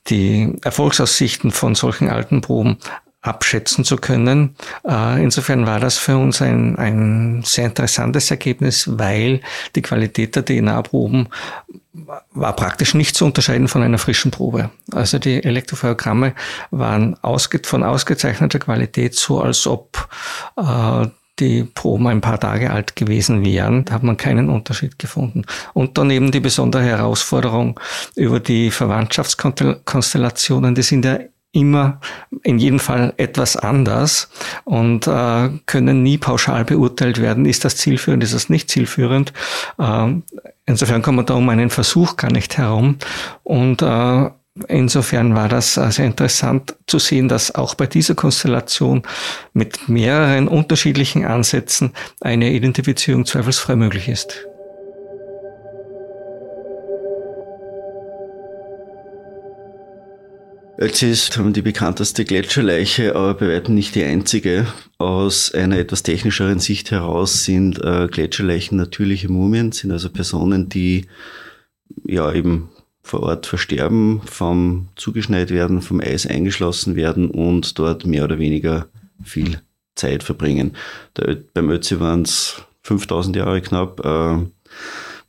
die 0.07 0.55
Erfolgsaussichten 0.61 1.51
von 1.51 1.73
solchen 1.73 2.09
alten 2.09 2.41
Proben 2.41 2.77
abschätzen 3.21 3.85
zu 3.85 3.97
können. 3.97 4.55
Äh, 4.83 5.23
insofern 5.23 5.65
war 5.65 5.79
das 5.79 5.97
für 5.97 6.17
uns 6.17 6.41
ein, 6.41 6.75
ein 6.77 7.43
sehr 7.45 7.67
interessantes 7.67 8.31
Ergebnis, 8.31 8.97
weil 8.97 9.41
die 9.75 9.81
Qualität 9.81 10.35
der 10.35 10.45
DNA-Proben 10.45 11.29
war 11.93 12.55
praktisch 12.55 12.93
nicht 12.93 13.15
zu 13.15 13.25
unterscheiden 13.25 13.67
von 13.67 13.83
einer 13.83 13.97
frischen 13.97 14.31
Probe. 14.31 14.69
Also 14.91 15.19
die 15.19 15.43
Elektrophotogramme 15.43 16.33
waren 16.69 17.21
ausge 17.21 17.59
von 17.63 17.83
ausgezeichneter 17.83 18.59
Qualität, 18.59 19.15
so 19.15 19.41
als 19.41 19.67
ob 19.67 20.07
äh, 20.55 21.07
die 21.39 21.63
Proben 21.63 22.07
ein 22.07 22.21
paar 22.21 22.39
Tage 22.39 22.71
alt 22.71 22.95
gewesen 22.95 23.43
wären. 23.43 23.83
Da 23.85 23.95
hat 23.95 24.03
man 24.03 24.15
keinen 24.15 24.49
Unterschied 24.49 24.99
gefunden. 24.99 25.43
Und 25.73 25.97
daneben 25.97 26.31
die 26.31 26.39
besondere 26.39 26.83
Herausforderung 26.83 27.77
über 28.15 28.39
die 28.39 28.71
Verwandtschaftskonstellationen, 28.71 30.75
die 30.75 30.83
sind 30.83 31.03
ja 31.03 31.19
immer 31.51 31.99
in 32.43 32.59
jedem 32.59 32.79
Fall 32.79 33.13
etwas 33.17 33.57
anders 33.57 34.29
und 34.63 35.07
äh, 35.07 35.49
können 35.65 36.03
nie 36.03 36.17
pauschal 36.17 36.63
beurteilt 36.65 37.21
werden, 37.21 37.45
ist 37.45 37.65
das 37.65 37.77
zielführend, 37.77 38.23
ist 38.23 38.33
das 38.33 38.49
nicht 38.49 38.69
zielführend. 38.69 39.33
Äh, 39.77 40.15
insofern 40.65 41.01
kommt 41.01 41.17
man 41.17 41.25
da 41.25 41.33
um 41.33 41.49
einen 41.49 41.69
Versuch 41.69 42.15
gar 42.15 42.31
nicht 42.31 42.57
herum 42.57 42.97
und 43.43 43.81
äh, 43.81 44.29
Insofern 44.67 45.33
war 45.33 45.47
das 45.47 45.75
sehr 45.75 45.83
also 45.85 46.03
interessant 46.03 46.75
zu 46.85 46.99
sehen, 46.99 47.29
dass 47.29 47.55
auch 47.55 47.73
bei 47.73 47.87
dieser 47.87 48.15
Konstellation 48.15 49.03
mit 49.53 49.87
mehreren 49.87 50.49
unterschiedlichen 50.49 51.25
Ansätzen 51.25 51.93
eine 52.19 52.51
Identifizierung 52.51 53.25
zweifelsfrei 53.25 53.77
möglich 53.77 54.09
ist. 54.09 54.45
Ötzi 60.81 61.11
ist 61.11 61.39
die 61.39 61.61
bekannteste 61.61 62.25
Gletscherleiche, 62.25 63.15
aber 63.15 63.35
bei 63.35 63.49
weitem 63.49 63.75
nicht 63.75 63.93
die 63.93 64.03
einzige. 64.03 64.65
Aus 64.97 65.53
einer 65.53 65.77
etwas 65.77 66.01
technischeren 66.01 66.57
Sicht 66.57 66.89
heraus 66.89 67.43
sind 67.43 67.79
äh, 67.83 68.07
Gletscherleichen 68.07 68.79
natürliche 68.79 69.31
Mumien, 69.31 69.71
sind 69.71 69.91
also 69.91 70.09
Personen, 70.09 70.69
die 70.69 71.05
ja 72.03 72.33
eben 72.33 72.69
vor 73.03 73.21
Ort 73.21 73.45
versterben, 73.45 74.21
vom 74.25 74.87
zugeschneit 74.95 75.51
werden, 75.51 75.83
vom 75.83 75.99
Eis 75.99 76.25
eingeschlossen 76.25 76.95
werden 76.95 77.29
und 77.29 77.77
dort 77.77 78.07
mehr 78.07 78.23
oder 78.23 78.39
weniger 78.39 78.87
viel 79.23 79.61
Zeit 79.93 80.23
verbringen. 80.23 80.75
Da, 81.13 81.35
beim 81.53 81.69
Ötzi 81.69 81.99
waren 81.99 82.23
es 82.23 82.59
5000 82.81 83.35
Jahre 83.35 83.61
knapp, 83.61 84.03
äh, 84.03 84.47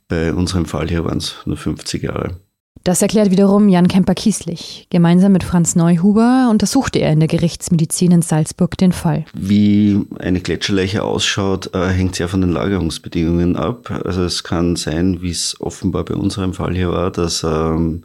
bei 0.07 0.33
unserem 0.33 0.65
Fall 0.65 0.89
hier 0.89 1.05
waren 1.05 1.19
es 1.19 1.35
nur 1.45 1.57
50 1.57 2.01
Jahre. 2.01 2.39
Das 2.83 3.01
erklärt 3.01 3.31
wiederum 3.31 3.69
Jan 3.69 3.87
Kemper-Kieslich. 3.87 4.87
Gemeinsam 4.89 5.31
mit 5.31 5.45
Franz 5.45 5.75
Neuhuber 5.75 6.49
untersuchte 6.51 6.99
er 6.99 7.13
in 7.13 7.19
der 7.19 7.29
Gerichtsmedizin 7.29 8.11
in 8.11 8.21
Salzburg 8.21 8.77
den 8.77 8.91
Fall. 8.91 9.23
Wie 9.33 10.01
eine 10.19 10.41
Gletscherleiche 10.41 11.01
ausschaut, 11.01 11.73
äh, 11.73 11.87
hängt 11.87 12.15
sehr 12.15 12.27
von 12.27 12.41
den 12.41 12.51
Lagerungsbedingungen 12.51 13.55
ab. 13.55 13.89
Also 14.03 14.23
es 14.23 14.43
kann 14.43 14.75
sein, 14.75 15.21
wie 15.21 15.29
es 15.29 15.55
offenbar 15.61 16.03
bei 16.03 16.15
unserem 16.15 16.53
Fall 16.53 16.75
hier 16.75 16.91
war, 16.91 17.09
dass 17.09 17.45
ähm, 17.45 18.03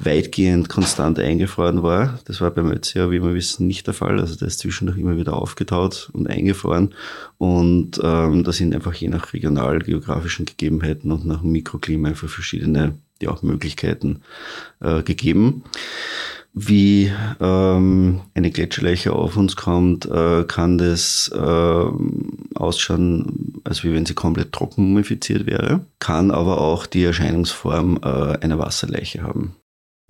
weitgehend 0.00 0.68
konstant 0.68 1.20
eingefroren 1.20 1.84
war. 1.84 2.18
Das 2.24 2.40
war 2.40 2.50
beim 2.50 2.72
Ötzi 2.72 2.98
wie 3.12 3.22
wir 3.22 3.34
wissen, 3.34 3.68
nicht 3.68 3.86
der 3.86 3.94
Fall. 3.94 4.18
Also 4.18 4.34
der 4.34 4.48
ist 4.48 4.58
zwischendurch 4.58 4.98
immer 4.98 5.16
wieder 5.16 5.34
aufgetaut 5.34 6.10
und 6.12 6.28
eingefroren. 6.28 6.94
Und 7.38 8.00
ähm, 8.02 8.42
da 8.42 8.50
sind 8.50 8.74
einfach 8.74 8.94
je 8.94 9.06
nach 9.06 9.32
regional-geografischen 9.32 10.46
Gegebenheiten 10.46 11.12
und 11.12 11.26
nach 11.26 11.42
dem 11.42 11.52
Mikroklima 11.52 12.08
einfach 12.08 12.28
verschiedene 12.28 12.94
ja, 13.22 13.36
Möglichkeiten 13.42 14.22
äh, 14.80 15.02
gegeben. 15.02 15.64
Wie 16.52 17.12
ähm, 17.40 18.22
eine 18.34 18.50
Gletscherleiche 18.50 19.12
auf 19.12 19.36
uns 19.36 19.54
kommt, 19.54 20.06
äh, 20.06 20.42
kann 20.44 20.78
das 20.78 21.30
äh, 21.32 21.84
ausschauen, 22.56 23.60
als 23.62 23.84
wie 23.84 23.92
wenn 23.92 24.04
sie 24.04 24.14
komplett 24.14 24.50
trocken 24.50 24.88
mumifiziert 24.88 25.46
wäre, 25.46 25.86
kann 26.00 26.32
aber 26.32 26.60
auch 26.60 26.86
die 26.86 27.04
Erscheinungsform 27.04 28.00
äh, 28.02 28.38
einer 28.40 28.58
Wasserleiche 28.58 29.22
haben. 29.22 29.54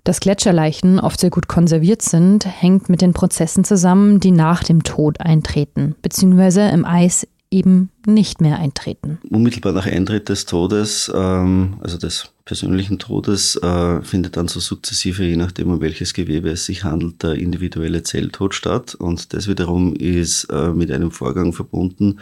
Dass 0.05 0.21
Gletscherleichen 0.21 0.99
oft 0.99 1.21
sehr 1.21 1.29
gut 1.29 1.47
konserviert 1.47 2.00
sind, 2.00 2.47
hängt 2.47 2.88
mit 2.88 3.02
den 3.02 3.12
Prozessen 3.12 3.64
zusammen, 3.64 4.19
die 4.19 4.31
nach 4.31 4.64
dem 4.64 4.83
Tod 4.83 5.21
eintreten, 5.21 5.95
beziehungsweise 6.00 6.62
im 6.71 6.87
Eis 6.87 7.26
eben 7.50 7.90
nicht 8.07 8.40
mehr 8.40 8.59
eintreten. 8.59 9.19
Unmittelbar 9.29 9.73
nach 9.73 9.87
Eintritt 9.87 10.31
des 10.31 10.47
Todes, 10.47 11.12
ähm, 11.14 11.76
also 11.83 11.99
des 11.99 12.33
persönlichen 12.50 12.99
Todes, 12.99 13.54
äh, 13.62 14.02
findet 14.02 14.37
dann 14.37 14.49
so 14.49 14.59
sukzessive, 14.59 15.23
je 15.23 15.37
nachdem 15.37 15.71
um 15.71 15.80
welches 15.80 16.14
Gewebe 16.14 16.50
es 16.50 16.64
sich 16.64 16.83
handelt, 16.83 17.23
der 17.23 17.35
individuelle 17.35 18.02
Zelltod 18.02 18.57
statt. 18.57 18.97
Und 18.97 19.33
das 19.35 19.47
wiederum 19.47 19.95
ist 19.95 20.47
äh, 20.50 20.71
mit 20.71 20.90
einem 20.90 21.12
Vorgang 21.12 21.52
verbunden, 21.52 22.19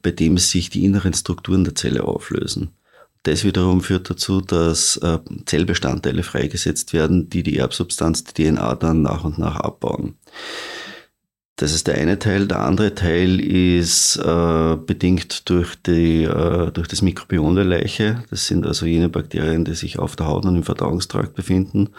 bei 0.00 0.12
dem 0.12 0.38
sich 0.38 0.70
die 0.70 0.84
inneren 0.84 1.14
Strukturen 1.14 1.64
der 1.64 1.74
Zelle 1.74 2.04
auflösen. 2.04 2.70
Das 3.24 3.42
wiederum 3.42 3.80
führt 3.80 4.08
dazu, 4.08 4.40
dass 4.40 4.98
äh, 4.98 5.18
Zellbestandteile 5.46 6.22
freigesetzt 6.22 6.92
werden, 6.92 7.28
die 7.28 7.42
die 7.42 7.56
Erbsubstanz, 7.56 8.22
die 8.22 8.34
DNA 8.52 8.76
dann 8.76 9.02
nach 9.02 9.24
und 9.24 9.38
nach 9.38 9.56
abbauen. 9.56 10.14
Das 11.62 11.72
ist 11.72 11.86
der 11.86 11.94
eine 11.94 12.18
Teil. 12.18 12.48
Der 12.48 12.58
andere 12.58 12.92
Teil 12.92 13.38
ist 13.38 14.16
äh, 14.16 14.76
bedingt 14.84 15.48
durch, 15.48 15.76
die, 15.80 16.24
äh, 16.24 16.72
durch 16.72 16.88
das 16.88 17.02
Mikrobiom 17.02 17.54
der 17.54 17.64
Leiche. 17.64 18.24
Das 18.30 18.48
sind 18.48 18.66
also 18.66 18.84
jene 18.84 19.08
Bakterien, 19.08 19.64
die 19.64 19.74
sich 19.74 20.00
auf 20.00 20.16
der 20.16 20.26
Haut 20.26 20.44
und 20.44 20.56
im 20.56 20.64
Verdauungstrakt 20.64 21.34
befinden, 21.34 21.90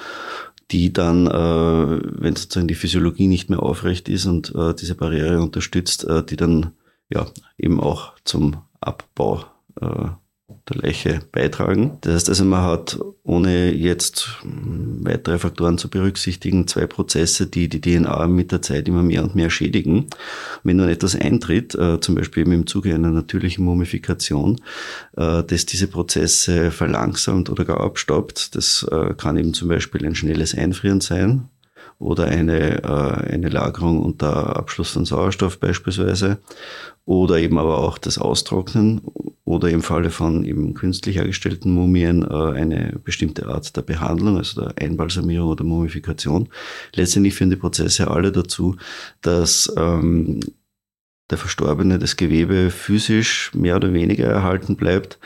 die 0.72 0.92
dann, 0.92 1.28
äh, 1.28 1.32
wenn 1.32 2.36
sozusagen 2.36 2.68
die 2.68 2.76
Physiologie 2.76 3.28
nicht 3.28 3.50
mehr 3.50 3.64
aufrecht 3.64 4.10
ist 4.10 4.26
und 4.26 4.54
äh, 4.54 4.74
diese 4.74 4.96
Barriere 4.96 5.42
unterstützt, 5.42 6.04
äh, 6.04 6.26
die 6.26 6.36
dann 6.36 6.74
ja 7.10 7.26
eben 7.58 7.80
auch 7.80 8.16
zum 8.26 8.58
Abbau 8.82 9.46
äh, 9.80 10.10
der 10.70 10.82
Leiche 10.82 11.20
beitragen. 11.32 11.98
Das 12.02 12.16
heißt 12.16 12.30
also, 12.30 12.46
man 12.46 12.64
hat, 12.64 12.98
ohne 13.24 13.74
jetzt 13.74 14.42
weitere 14.44 15.38
Faktoren 15.38 15.78
zu 15.78 15.90
berücksichtigen, 15.90 16.68
zwei 16.68 16.88
Prozesse, 16.88 17.48
die 17.48 17.68
die 17.68 17.82
DNA 17.82 18.28
mit 18.28 18.52
der 18.52 18.62
Zeit 18.62 18.88
immer 18.88 19.04
mehr 19.04 19.24
und 19.24 19.36
mehr 19.36 19.50
schädigen. 19.50 20.08
Wenn 20.64 20.78
nun 20.78 20.88
etwas 20.88 21.16
eintritt, 21.16 21.76
äh, 21.76 22.00
zum 22.00 22.16
Beispiel 22.16 22.44
eben 22.44 22.54
im 22.54 22.68
Zuge 22.68 22.96
einer 22.96 23.10
natürlichen 23.10 23.66
Mumifikation, 23.66 24.62
äh, 25.18 25.44
das 25.44 25.66
diese 25.66 25.88
Prozesse 25.88 26.72
verlangsamt 26.72 27.50
oder 27.50 27.66
gar 27.66 27.82
abstoppt, 27.82 28.56
das 28.56 28.88
äh, 28.90 29.14
kann 29.16 29.38
eben 29.38 29.54
zum 29.54 29.68
Beispiel 29.68 30.06
ein 30.06 30.16
schnelles 30.16 30.56
Einfrieren 30.56 31.02
sein, 31.02 31.50
oder 32.04 32.26
eine, 32.26 32.84
eine 32.84 33.50
Lagerung 33.50 34.04
unter 34.04 34.58
Abschluss 34.58 34.92
von 34.92 35.06
Sauerstoff 35.06 35.60
beispielsweise 35.60 36.40
oder 37.06 37.38
eben 37.40 37.58
aber 37.58 37.80
auch 37.80 37.98
das 37.98 38.18
Austrocknen 38.18 39.02
oder 39.46 39.70
im 39.70 39.82
Falle 39.82 40.10
von 40.10 40.44
eben 40.46 40.74
künstlich 40.74 41.18
hergestellten 41.18 41.74
Mumien 41.74 42.24
äh, 42.24 42.34
eine 42.34 43.00
bestimmte 43.04 43.48
Art 43.48 43.76
der 43.76 43.82
Behandlung, 43.82 44.38
also 44.38 44.62
der 44.62 44.74
Einbalsamierung 44.82 45.50
oder 45.50 45.64
Mumifikation. 45.64 46.50
Letztendlich 46.94 47.36
führen 47.36 47.50
die 47.50 47.56
Prozesse 47.58 48.10
alle 48.10 48.32
dazu, 48.32 48.78
dass 49.22 49.72
ähm, 49.78 50.40
der 51.30 51.38
Verstorbene 51.38 52.00
das 52.00 52.16
Gewebe 52.16 52.70
physisch 52.70 53.52
mehr 53.54 53.78
oder 53.78 53.94
weniger 53.94 54.26
erhalten 54.26 54.76
bleibt 54.76 55.20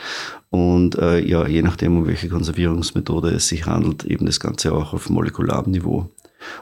und 0.49 0.95
äh, 0.95 1.19
ja, 1.19 1.47
je 1.47 1.61
nachdem, 1.61 1.97
um 1.97 2.07
welche 2.07 2.29
Konservierungsmethode 2.29 3.29
es 3.29 3.47
sich 3.47 3.65
handelt, 3.65 4.03
eben 4.05 4.25
das 4.25 4.39
Ganze 4.39 4.73
auch 4.73 4.93
auf 4.93 5.09
molekularem 5.09 5.71
Niveau. 5.71 6.09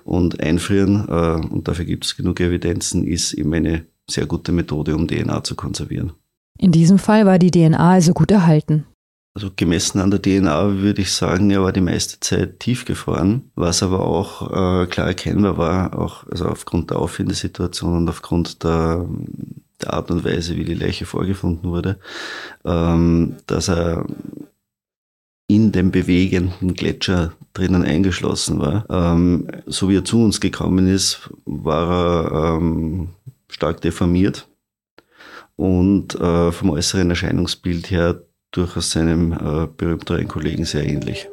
Und 0.04 0.40
Einfrieren, 0.42 1.08
äh, 1.08 1.54
und 1.54 1.68
dafür 1.68 1.86
gibt 1.86 2.06
es 2.06 2.16
genug 2.16 2.40
Evidenzen, 2.40 3.06
ist 3.06 3.34
eben 3.34 3.54
eine 3.54 3.86
sehr 4.10 4.26
gute 4.26 4.52
Methode, 4.52 4.96
um 4.96 5.08
DNA 5.08 5.44
zu 5.44 5.56
konservieren. 5.56 6.14
In 6.58 6.72
diesem 6.72 7.00
Fall 7.00 7.26
war 7.26 7.40
die 7.40 7.52
DNA 7.52 7.78
also 7.78 8.14
gut 8.14 8.32
erhalten. 8.32 8.86
Also 9.34 9.50
gemessen 9.54 10.00
an 10.00 10.12
der 10.12 10.22
DNA 10.22 10.78
würde 10.78 11.02
ich 11.02 11.12
sagen, 11.12 11.52
er 11.52 11.62
war 11.62 11.74
die 11.74 11.82
meiste 11.82 12.22
Zeit 12.22 12.62
tiefgefroren, 12.62 13.52
was 13.56 13.84
aber 13.84 14.00
auch 14.00 14.44
äh, 14.44 14.86
klar 14.88 15.08
erkennbar 15.08 15.58
war, 15.58 16.00
auch 16.00 16.26
also 16.32 16.46
aufgrund 16.46 16.92
der 16.92 17.00
Auffindesituation 17.00 17.98
und 17.98 18.10
aufgrund 18.10 18.64
der 18.64 19.06
der 19.82 19.94
Art 19.94 20.12
und 20.12 20.24
Weise, 20.24 20.56
wie 20.56 20.64
die 20.64 20.74
Leiche 20.74 21.06
vorgefunden 21.06 21.70
wurde, 21.70 22.00
ähm, 22.64 23.36
dass 23.48 23.70
er 23.70 24.06
in 25.48 25.72
dem 25.72 25.92
bewegenden 25.92 26.74
Gletscher 26.74 27.34
drinnen 27.54 27.84
eingeschlossen 27.84 28.60
war. 28.60 28.86
Ähm, 28.90 29.48
so 29.66 29.90
wie 29.90 29.98
er 29.98 30.06
zu 30.06 30.24
uns 30.24 30.40
gekommen 30.40 30.88
ist, 30.88 31.30
war 31.46 32.32
er 32.32 32.58
ähm, 32.58 33.10
stark 33.50 33.82
deformiert 33.82 34.48
und 35.56 36.16
äh, 36.16 36.52
vom 36.52 36.72
äußeren 36.72 37.10
Erscheinungsbild 37.10 37.92
her 37.92 38.22
durchaus 38.52 38.92
seinem 38.92 39.34
äh, 39.34 39.68
berühmteren 39.68 40.28
Kollegen 40.28 40.66
sehr 40.66 40.86
ähnlich. 40.86 41.28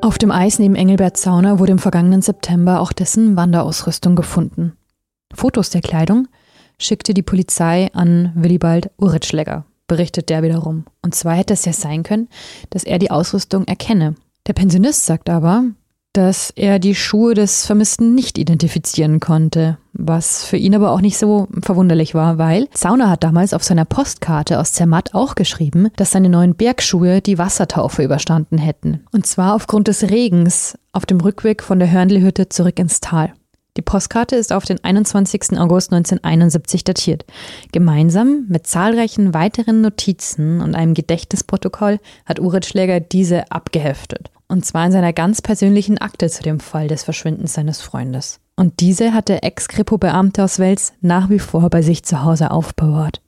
Auf 0.00 0.18
dem 0.18 0.32
Eis 0.32 0.58
neben 0.58 0.74
Engelbert 0.74 1.16
Zauner 1.16 1.60
wurde 1.60 1.72
im 1.72 1.78
vergangenen 1.78 2.22
September 2.22 2.80
auch 2.80 2.92
dessen 2.92 3.36
Wanderausrüstung 3.36 4.16
gefunden. 4.16 4.72
Fotos 5.32 5.70
der 5.70 5.80
Kleidung 5.80 6.26
schickte 6.82 7.14
die 7.14 7.22
Polizei 7.22 7.90
an 7.94 8.32
Willibald 8.34 8.90
Uritschlegger, 8.96 9.64
berichtet 9.86 10.28
der 10.28 10.42
wiederum. 10.42 10.84
Und 11.02 11.14
zwar 11.14 11.34
hätte 11.34 11.54
es 11.54 11.64
ja 11.64 11.72
sein 11.72 12.02
können, 12.02 12.28
dass 12.70 12.84
er 12.84 12.98
die 12.98 13.10
Ausrüstung 13.10 13.66
erkenne. 13.66 14.14
Der 14.46 14.54
Pensionist 14.54 15.06
sagt 15.06 15.30
aber, 15.30 15.64
dass 16.12 16.50
er 16.50 16.78
die 16.78 16.94
Schuhe 16.94 17.34
des 17.34 17.64
Vermissten 17.64 18.14
nicht 18.14 18.36
identifizieren 18.36 19.18
konnte, 19.18 19.78
was 19.94 20.44
für 20.44 20.58
ihn 20.58 20.74
aber 20.74 20.90
auch 20.90 21.00
nicht 21.00 21.16
so 21.16 21.48
verwunderlich 21.62 22.14
war, 22.14 22.38
weil 22.38 22.68
Zauner 22.74 23.08
hat 23.08 23.24
damals 23.24 23.54
auf 23.54 23.64
seiner 23.64 23.84
Postkarte 23.84 24.58
aus 24.58 24.72
Zermatt 24.72 25.14
auch 25.14 25.34
geschrieben, 25.34 25.88
dass 25.96 26.10
seine 26.10 26.28
neuen 26.28 26.54
Bergschuhe 26.54 27.22
die 27.22 27.38
Wassertaufe 27.38 28.02
überstanden 28.02 28.58
hätten. 28.58 29.04
Und 29.12 29.26
zwar 29.26 29.54
aufgrund 29.54 29.88
des 29.88 30.10
Regens 30.10 30.76
auf 30.92 31.06
dem 31.06 31.20
Rückweg 31.20 31.62
von 31.62 31.78
der 31.78 31.90
Hörnlihütte 31.90 32.48
zurück 32.48 32.78
ins 32.78 33.00
Tal. 33.00 33.32
Die 33.78 33.82
Postkarte 33.82 34.36
ist 34.36 34.52
auf 34.52 34.64
den 34.66 34.84
21. 34.84 35.58
August 35.58 35.92
1971 35.92 36.84
datiert. 36.84 37.24
Gemeinsam 37.72 38.44
mit 38.48 38.66
zahlreichen 38.66 39.32
weiteren 39.32 39.80
Notizen 39.80 40.60
und 40.60 40.74
einem 40.74 40.92
Gedächtnisprotokoll 40.92 41.98
hat 42.26 42.38
Urit 42.38 42.66
Schläger 42.66 43.00
diese 43.00 43.50
abgeheftet. 43.50 44.30
Und 44.46 44.66
zwar 44.66 44.84
in 44.84 44.92
seiner 44.92 45.14
ganz 45.14 45.40
persönlichen 45.40 45.96
Akte 45.96 46.28
zu 46.28 46.42
dem 46.42 46.60
Fall 46.60 46.88
des 46.88 47.02
Verschwindens 47.02 47.54
seines 47.54 47.80
Freundes. 47.80 48.40
Und 48.56 48.80
diese 48.80 49.14
hat 49.14 49.30
der 49.30 49.42
Ex-Kripo-Beamte 49.42 50.44
aus 50.44 50.58
Wels 50.58 50.92
nach 51.00 51.30
wie 51.30 51.38
vor 51.38 51.70
bei 51.70 51.80
sich 51.80 52.02
zu 52.02 52.22
Hause 52.22 52.50
aufbewahrt. 52.50 53.22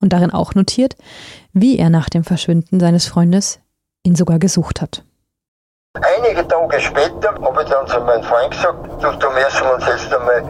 Und 0.00 0.12
darin 0.12 0.30
auch 0.30 0.54
notiert, 0.54 0.96
wie 1.54 1.78
er 1.78 1.88
nach 1.88 2.10
dem 2.10 2.24
Verschwinden 2.24 2.78
seines 2.78 3.06
Freundes 3.06 3.60
ihn 4.02 4.14
sogar 4.14 4.38
gesucht 4.38 4.82
hat. 4.82 5.02
Einige 6.00 6.46
Tage 6.46 6.80
später 6.80 7.34
habe 7.42 7.62
ich 7.62 7.68
dann 7.68 7.86
zu 7.86 8.00
meinem 8.00 8.22
Freund 8.22 8.50
gesagt, 8.52 8.78
du, 9.00 9.10
da 9.12 9.30
müssen 9.30 9.66
wir 9.66 9.74
uns 9.74 9.86
jetzt 9.86 10.14
einmal 10.14 10.42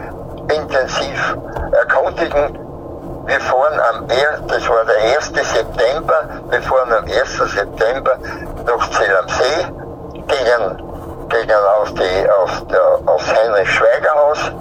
intensiv 0.53 1.37
erkundigen. 1.71 2.59
Wir 3.25 3.39
fahren 3.39 3.79
am, 3.89 4.07
das 4.47 4.69
war 4.69 4.85
der 4.85 5.17
1. 5.17 5.27
September, 5.27 6.41
wir 6.49 6.61
fahren 6.61 6.93
am 6.93 7.03
1. 7.05 7.37
September 7.37 8.17
nach 8.65 8.89
Zell 8.91 9.17
am 9.17 9.27
See, 9.27 9.65
gingen, 10.27 11.27
gingen 11.29 11.63
auf 11.79 11.93
die, 11.93 12.29
auf 12.29 12.67
der, 12.67 13.11
aufs 13.11 13.33
Heinrich-Schweiger-Haus 13.35 14.51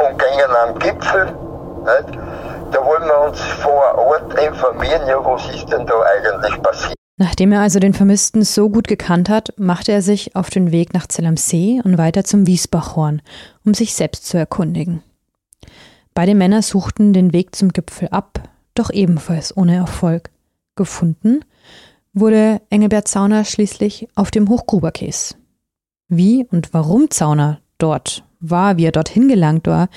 und 0.00 0.18
gingen 0.18 0.56
am 0.64 0.78
Gipfel. 0.78 1.24
Nicht? 1.26 2.18
Da 2.72 2.84
wollen 2.84 3.04
wir 3.04 3.20
uns 3.20 3.40
vor 3.62 3.98
Ort 3.98 4.34
informieren, 4.38 5.06
ja, 5.06 5.24
was 5.24 5.46
ist 5.48 5.70
denn 5.72 5.86
da 5.86 5.94
eigentlich 6.02 6.62
passiert. 6.62 6.99
Nachdem 7.22 7.52
er 7.52 7.60
also 7.60 7.80
den 7.80 7.92
Vermissten 7.92 8.44
so 8.44 8.70
gut 8.70 8.88
gekannt 8.88 9.28
hat, 9.28 9.52
machte 9.58 9.92
er 9.92 10.00
sich 10.00 10.34
auf 10.36 10.48
den 10.48 10.72
Weg 10.72 10.94
nach 10.94 11.06
Zell 11.06 11.26
am 11.26 11.36
See 11.36 11.78
und 11.84 11.98
weiter 11.98 12.24
zum 12.24 12.46
Wiesbachhorn, 12.46 13.20
um 13.62 13.74
sich 13.74 13.92
selbst 13.94 14.26
zu 14.26 14.38
erkundigen. 14.38 15.02
Beide 16.14 16.34
Männer 16.34 16.62
suchten 16.62 17.12
den 17.12 17.34
Weg 17.34 17.54
zum 17.54 17.74
Gipfel 17.74 18.08
ab, 18.08 18.48
doch 18.72 18.88
ebenfalls 18.90 19.54
ohne 19.54 19.76
Erfolg. 19.76 20.30
Gefunden 20.76 21.44
wurde 22.14 22.62
Engelbert 22.70 23.06
Zauner 23.06 23.44
schließlich 23.44 24.08
auf 24.14 24.30
dem 24.30 24.48
Hochgruberkäs. 24.48 25.36
Wie 26.08 26.46
und 26.50 26.72
warum 26.72 27.10
Zauner 27.10 27.60
dort 27.76 28.24
war, 28.40 28.78
wie 28.78 28.86
er 28.86 28.92
dorthin 28.92 29.28
gelangt 29.28 29.66
war, 29.66 29.90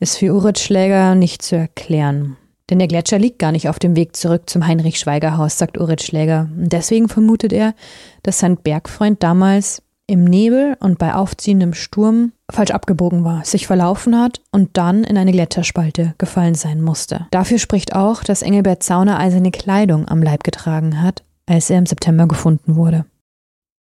ist 0.00 0.16
für 0.16 0.32
Urit 0.32 0.58
Schläger 0.58 1.14
nicht 1.14 1.42
zu 1.42 1.56
erklären. 1.56 2.38
Denn 2.70 2.78
der 2.78 2.88
Gletscher 2.88 3.18
liegt 3.18 3.38
gar 3.38 3.52
nicht 3.52 3.68
auf 3.68 3.78
dem 3.78 3.94
Weg 3.94 4.16
zurück 4.16 4.48
zum 4.48 4.66
Heinrich-Schweiger-Haus, 4.66 5.58
sagt 5.58 5.78
Urit 5.78 6.02
Schläger. 6.02 6.48
Und 6.56 6.72
deswegen 6.72 7.08
vermutet 7.08 7.52
er, 7.52 7.74
dass 8.22 8.38
sein 8.38 8.56
Bergfreund 8.56 9.22
damals 9.22 9.82
im 10.06 10.24
Nebel 10.24 10.76
und 10.80 10.98
bei 10.98 11.14
aufziehendem 11.14 11.74
Sturm 11.74 12.32
falsch 12.50 12.72
abgebogen 12.72 13.24
war, 13.24 13.44
sich 13.44 13.66
verlaufen 13.66 14.18
hat 14.18 14.40
und 14.50 14.76
dann 14.76 15.04
in 15.04 15.16
eine 15.16 15.32
Gletscherspalte 15.32 16.14
gefallen 16.18 16.54
sein 16.54 16.82
musste. 16.82 17.26
Dafür 17.30 17.58
spricht 17.58 17.94
auch, 17.94 18.22
dass 18.22 18.42
Engelbert 18.42 18.82
Zauner 18.82 19.18
all 19.18 19.30
seine 19.30 19.50
Kleidung 19.50 20.06
am 20.08 20.22
Leib 20.22 20.44
getragen 20.44 21.02
hat, 21.02 21.22
als 21.46 21.70
er 21.70 21.78
im 21.78 21.86
September 21.86 22.26
gefunden 22.26 22.76
wurde. 22.76 23.06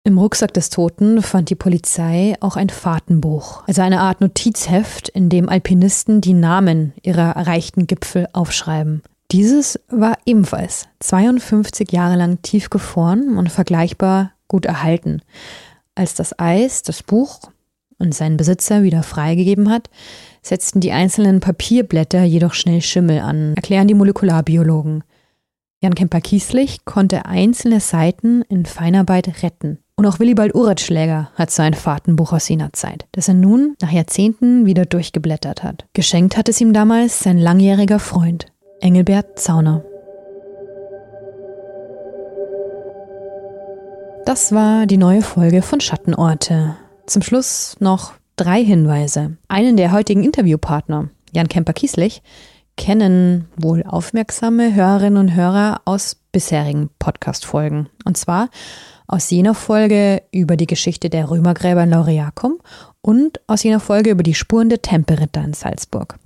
Im 0.02 0.16
Rucksack 0.16 0.54
des 0.54 0.70
Toten 0.70 1.20
fand 1.20 1.50
die 1.50 1.54
Polizei 1.54 2.34
auch 2.40 2.56
ein 2.56 2.70
Fahrtenbuch, 2.70 3.62
also 3.66 3.82
eine 3.82 4.00
Art 4.00 4.22
Notizheft, 4.22 5.10
in 5.10 5.28
dem 5.28 5.50
Alpinisten 5.50 6.22
die 6.22 6.32
Namen 6.32 6.94
ihrer 7.02 7.32
erreichten 7.36 7.86
Gipfel 7.86 8.26
aufschreiben. 8.32 9.02
Dieses 9.30 9.78
war 9.88 10.16
ebenfalls 10.24 10.88
52 11.00 11.92
Jahre 11.92 12.16
lang 12.16 12.40
tiefgefroren 12.40 13.36
und 13.36 13.52
vergleichbar 13.52 14.32
gut 14.48 14.64
erhalten. 14.64 15.20
Als 15.94 16.14
das 16.14 16.38
Eis 16.38 16.82
das 16.82 17.02
Buch 17.02 17.50
und 17.98 18.14
seinen 18.14 18.38
Besitzer 18.38 18.82
wieder 18.82 19.02
freigegeben 19.02 19.68
hat, 19.68 19.90
setzten 20.40 20.80
die 20.80 20.92
einzelnen 20.92 21.40
Papierblätter 21.40 22.22
jedoch 22.22 22.54
schnell 22.54 22.80
Schimmel 22.80 23.20
an, 23.20 23.52
erklären 23.54 23.86
die 23.86 23.94
Molekularbiologen. 23.94 25.04
Jan 25.82 25.94
Kemper-Kieslich 25.94 26.86
konnte 26.86 27.26
einzelne 27.26 27.80
Seiten 27.80 28.40
in 28.48 28.64
Feinarbeit 28.64 29.42
retten. 29.42 29.79
Und 30.00 30.06
auch 30.06 30.18
Willibald 30.18 30.54
Uratschläger 30.54 31.30
hat 31.34 31.50
so 31.50 31.62
ein 31.62 31.74
Fahrtenbuch 31.74 32.32
aus 32.32 32.48
jener 32.48 32.72
Zeit, 32.72 33.06
das 33.12 33.28
er 33.28 33.34
nun 33.34 33.76
nach 33.82 33.90
Jahrzehnten 33.90 34.64
wieder 34.64 34.86
durchgeblättert 34.86 35.62
hat. 35.62 35.84
Geschenkt 35.92 36.38
hat 36.38 36.48
es 36.48 36.58
ihm 36.58 36.72
damals 36.72 37.20
sein 37.20 37.36
langjähriger 37.36 37.98
Freund, 37.98 38.46
Engelbert 38.80 39.38
Zauner. 39.38 39.84
Das 44.24 44.52
war 44.52 44.86
die 44.86 44.96
neue 44.96 45.20
Folge 45.20 45.60
von 45.60 45.82
Schattenorte. 45.82 46.76
Zum 47.04 47.20
Schluss 47.20 47.76
noch 47.78 48.14
drei 48.36 48.64
Hinweise. 48.64 49.36
Einen 49.48 49.76
der 49.76 49.92
heutigen 49.92 50.24
Interviewpartner, 50.24 51.10
Jan 51.34 51.48
Kemper-Kieslich, 51.48 52.22
kennen 52.78 53.48
wohl 53.58 53.82
aufmerksame 53.82 54.74
Hörerinnen 54.74 55.18
und 55.18 55.34
Hörer 55.34 55.82
aus 55.84 56.16
bisherigen 56.32 56.88
Podcast-Folgen. 56.98 57.90
Und 58.06 58.16
zwar 58.16 58.48
aus 59.10 59.28
jener 59.28 59.54
Folge 59.54 60.22
über 60.30 60.56
die 60.56 60.68
Geschichte 60.68 61.10
der 61.10 61.30
Römergräber 61.30 61.82
in 61.82 61.90
Lauriacum 61.90 62.60
und 63.02 63.40
aus 63.48 63.64
jener 63.64 63.80
Folge 63.80 64.10
über 64.10 64.22
die 64.22 64.34
Spuren 64.34 64.68
der 64.68 64.82
Tempelritter 64.82 65.42
in 65.42 65.52
Salzburg. 65.52 66.18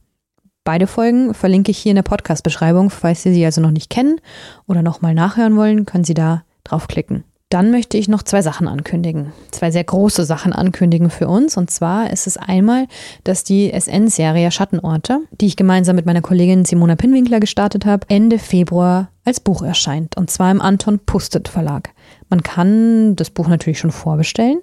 Beide 0.64 0.86
Folgen 0.86 1.32
verlinke 1.32 1.70
ich 1.70 1.78
hier 1.78 1.90
in 1.90 1.96
der 1.96 2.02
Podcast-Beschreibung. 2.02 2.90
Falls 2.90 3.22
Sie 3.22 3.32
sie 3.32 3.44
also 3.44 3.60
noch 3.60 3.70
nicht 3.70 3.88
kennen 3.88 4.20
oder 4.66 4.82
nochmal 4.82 5.14
nachhören 5.14 5.56
wollen, 5.56 5.86
können 5.86 6.04
Sie 6.04 6.14
da 6.14 6.44
draufklicken. 6.64 7.24
Dann 7.54 7.70
möchte 7.70 7.96
ich 7.98 8.08
noch 8.08 8.24
zwei 8.24 8.42
Sachen 8.42 8.66
ankündigen. 8.66 9.32
Zwei 9.52 9.70
sehr 9.70 9.84
große 9.84 10.24
Sachen 10.24 10.52
ankündigen 10.52 11.08
für 11.08 11.28
uns. 11.28 11.56
Und 11.56 11.70
zwar 11.70 12.10
ist 12.10 12.26
es 12.26 12.36
einmal, 12.36 12.88
dass 13.22 13.44
die 13.44 13.70
SN-Serie 13.70 14.50
Schattenorte, 14.50 15.20
die 15.40 15.46
ich 15.46 15.54
gemeinsam 15.54 15.94
mit 15.94 16.04
meiner 16.04 16.20
Kollegin 16.20 16.64
Simona 16.64 16.96
Pinwinkler 16.96 17.38
gestartet 17.38 17.86
habe, 17.86 18.06
Ende 18.08 18.40
Februar 18.40 19.12
als 19.24 19.38
Buch 19.38 19.62
erscheint. 19.62 20.16
Und 20.16 20.32
zwar 20.32 20.50
im 20.50 20.60
Anton 20.60 20.98
Pustet 21.06 21.46
Verlag. 21.46 21.90
Man 22.28 22.42
kann 22.42 23.14
das 23.14 23.30
Buch 23.30 23.46
natürlich 23.46 23.78
schon 23.78 23.92
vorbestellen. 23.92 24.58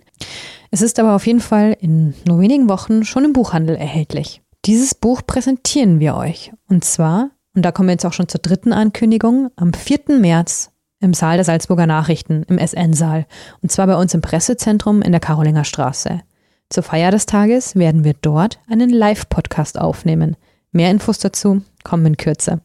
Es 0.69 0.81
ist 0.81 0.99
aber 0.99 1.15
auf 1.15 1.25
jeden 1.25 1.39
Fall 1.39 1.77
in 1.79 2.13
nur 2.27 2.41
wenigen 2.41 2.67
Wochen 2.67 3.05
schon 3.05 3.23
im 3.23 3.31
Buchhandel 3.31 3.77
erhältlich. 3.77 4.41
Dieses 4.65 4.95
Buch 4.95 5.21
präsentieren 5.25 6.01
wir 6.01 6.17
euch. 6.17 6.51
Und 6.67 6.83
zwar, 6.83 7.29
und 7.55 7.63
da 7.63 7.71
kommen 7.71 7.87
wir 7.87 7.93
jetzt 7.93 8.05
auch 8.05 8.11
schon 8.11 8.27
zur 8.27 8.41
dritten 8.41 8.73
Ankündigung, 8.73 9.49
am 9.55 9.71
4. 9.71 10.19
März 10.19 10.71
im 11.01 11.13
Saal 11.13 11.37
der 11.37 11.43
Salzburger 11.43 11.87
Nachrichten, 11.87 12.43
im 12.47 12.57
SN-Saal. 12.57 13.25
Und 13.61 13.71
zwar 13.71 13.87
bei 13.87 13.95
uns 13.95 14.13
im 14.13 14.21
Pressezentrum 14.21 15.01
in 15.01 15.11
der 15.11 15.19
Karolinger 15.19 15.65
Straße. 15.65 16.21
Zur 16.69 16.83
Feier 16.83 17.11
des 17.11 17.25
Tages 17.25 17.75
werden 17.75 18.05
wir 18.05 18.13
dort 18.21 18.59
einen 18.69 18.89
Live-Podcast 18.89 19.77
aufnehmen. 19.77 20.37
Mehr 20.71 20.89
Infos 20.89 21.19
dazu 21.19 21.61
kommen 21.83 22.05
in 22.05 22.17
Kürze. 22.17 22.61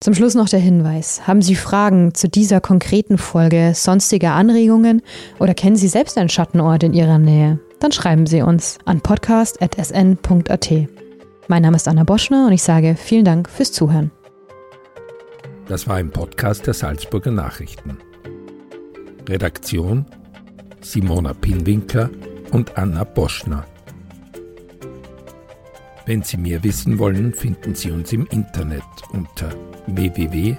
Zum 0.00 0.12
Schluss 0.12 0.34
noch 0.34 0.48
der 0.48 0.60
Hinweis. 0.60 1.26
Haben 1.26 1.40
Sie 1.40 1.54
Fragen 1.54 2.12
zu 2.12 2.28
dieser 2.28 2.60
konkreten 2.60 3.16
Folge, 3.16 3.72
sonstige 3.74 4.30
Anregungen 4.32 5.00
oder 5.38 5.54
kennen 5.54 5.76
Sie 5.76 5.88
selbst 5.88 6.18
einen 6.18 6.28
Schattenort 6.28 6.82
in 6.82 6.92
Ihrer 6.92 7.18
Nähe? 7.18 7.58
Dann 7.80 7.92
schreiben 7.92 8.26
Sie 8.26 8.42
uns 8.42 8.78
an 8.84 9.00
podcast.sn.at. 9.00 10.70
Mein 11.48 11.62
Name 11.62 11.76
ist 11.76 11.88
Anna 11.88 12.04
Boschner 12.04 12.46
und 12.46 12.52
ich 12.52 12.62
sage 12.62 12.96
vielen 12.96 13.24
Dank 13.24 13.48
fürs 13.48 13.72
Zuhören. 13.72 14.10
Das 15.68 15.88
war 15.88 15.96
ein 15.96 16.10
Podcast 16.10 16.66
der 16.66 16.74
Salzburger 16.74 17.32
Nachrichten. 17.32 17.98
Redaktion 19.28 20.06
Simona 20.80 21.34
Pinwinkler 21.34 22.08
und 22.52 22.78
Anna 22.78 23.02
Boschner. 23.02 23.66
Wenn 26.04 26.22
Sie 26.22 26.36
mehr 26.36 26.62
wissen 26.62 27.00
wollen, 27.00 27.34
finden 27.34 27.74
Sie 27.74 27.90
uns 27.90 28.12
im 28.12 28.26
Internet 28.26 28.84
unter 29.10 29.50
www.sn.at. 29.88 30.56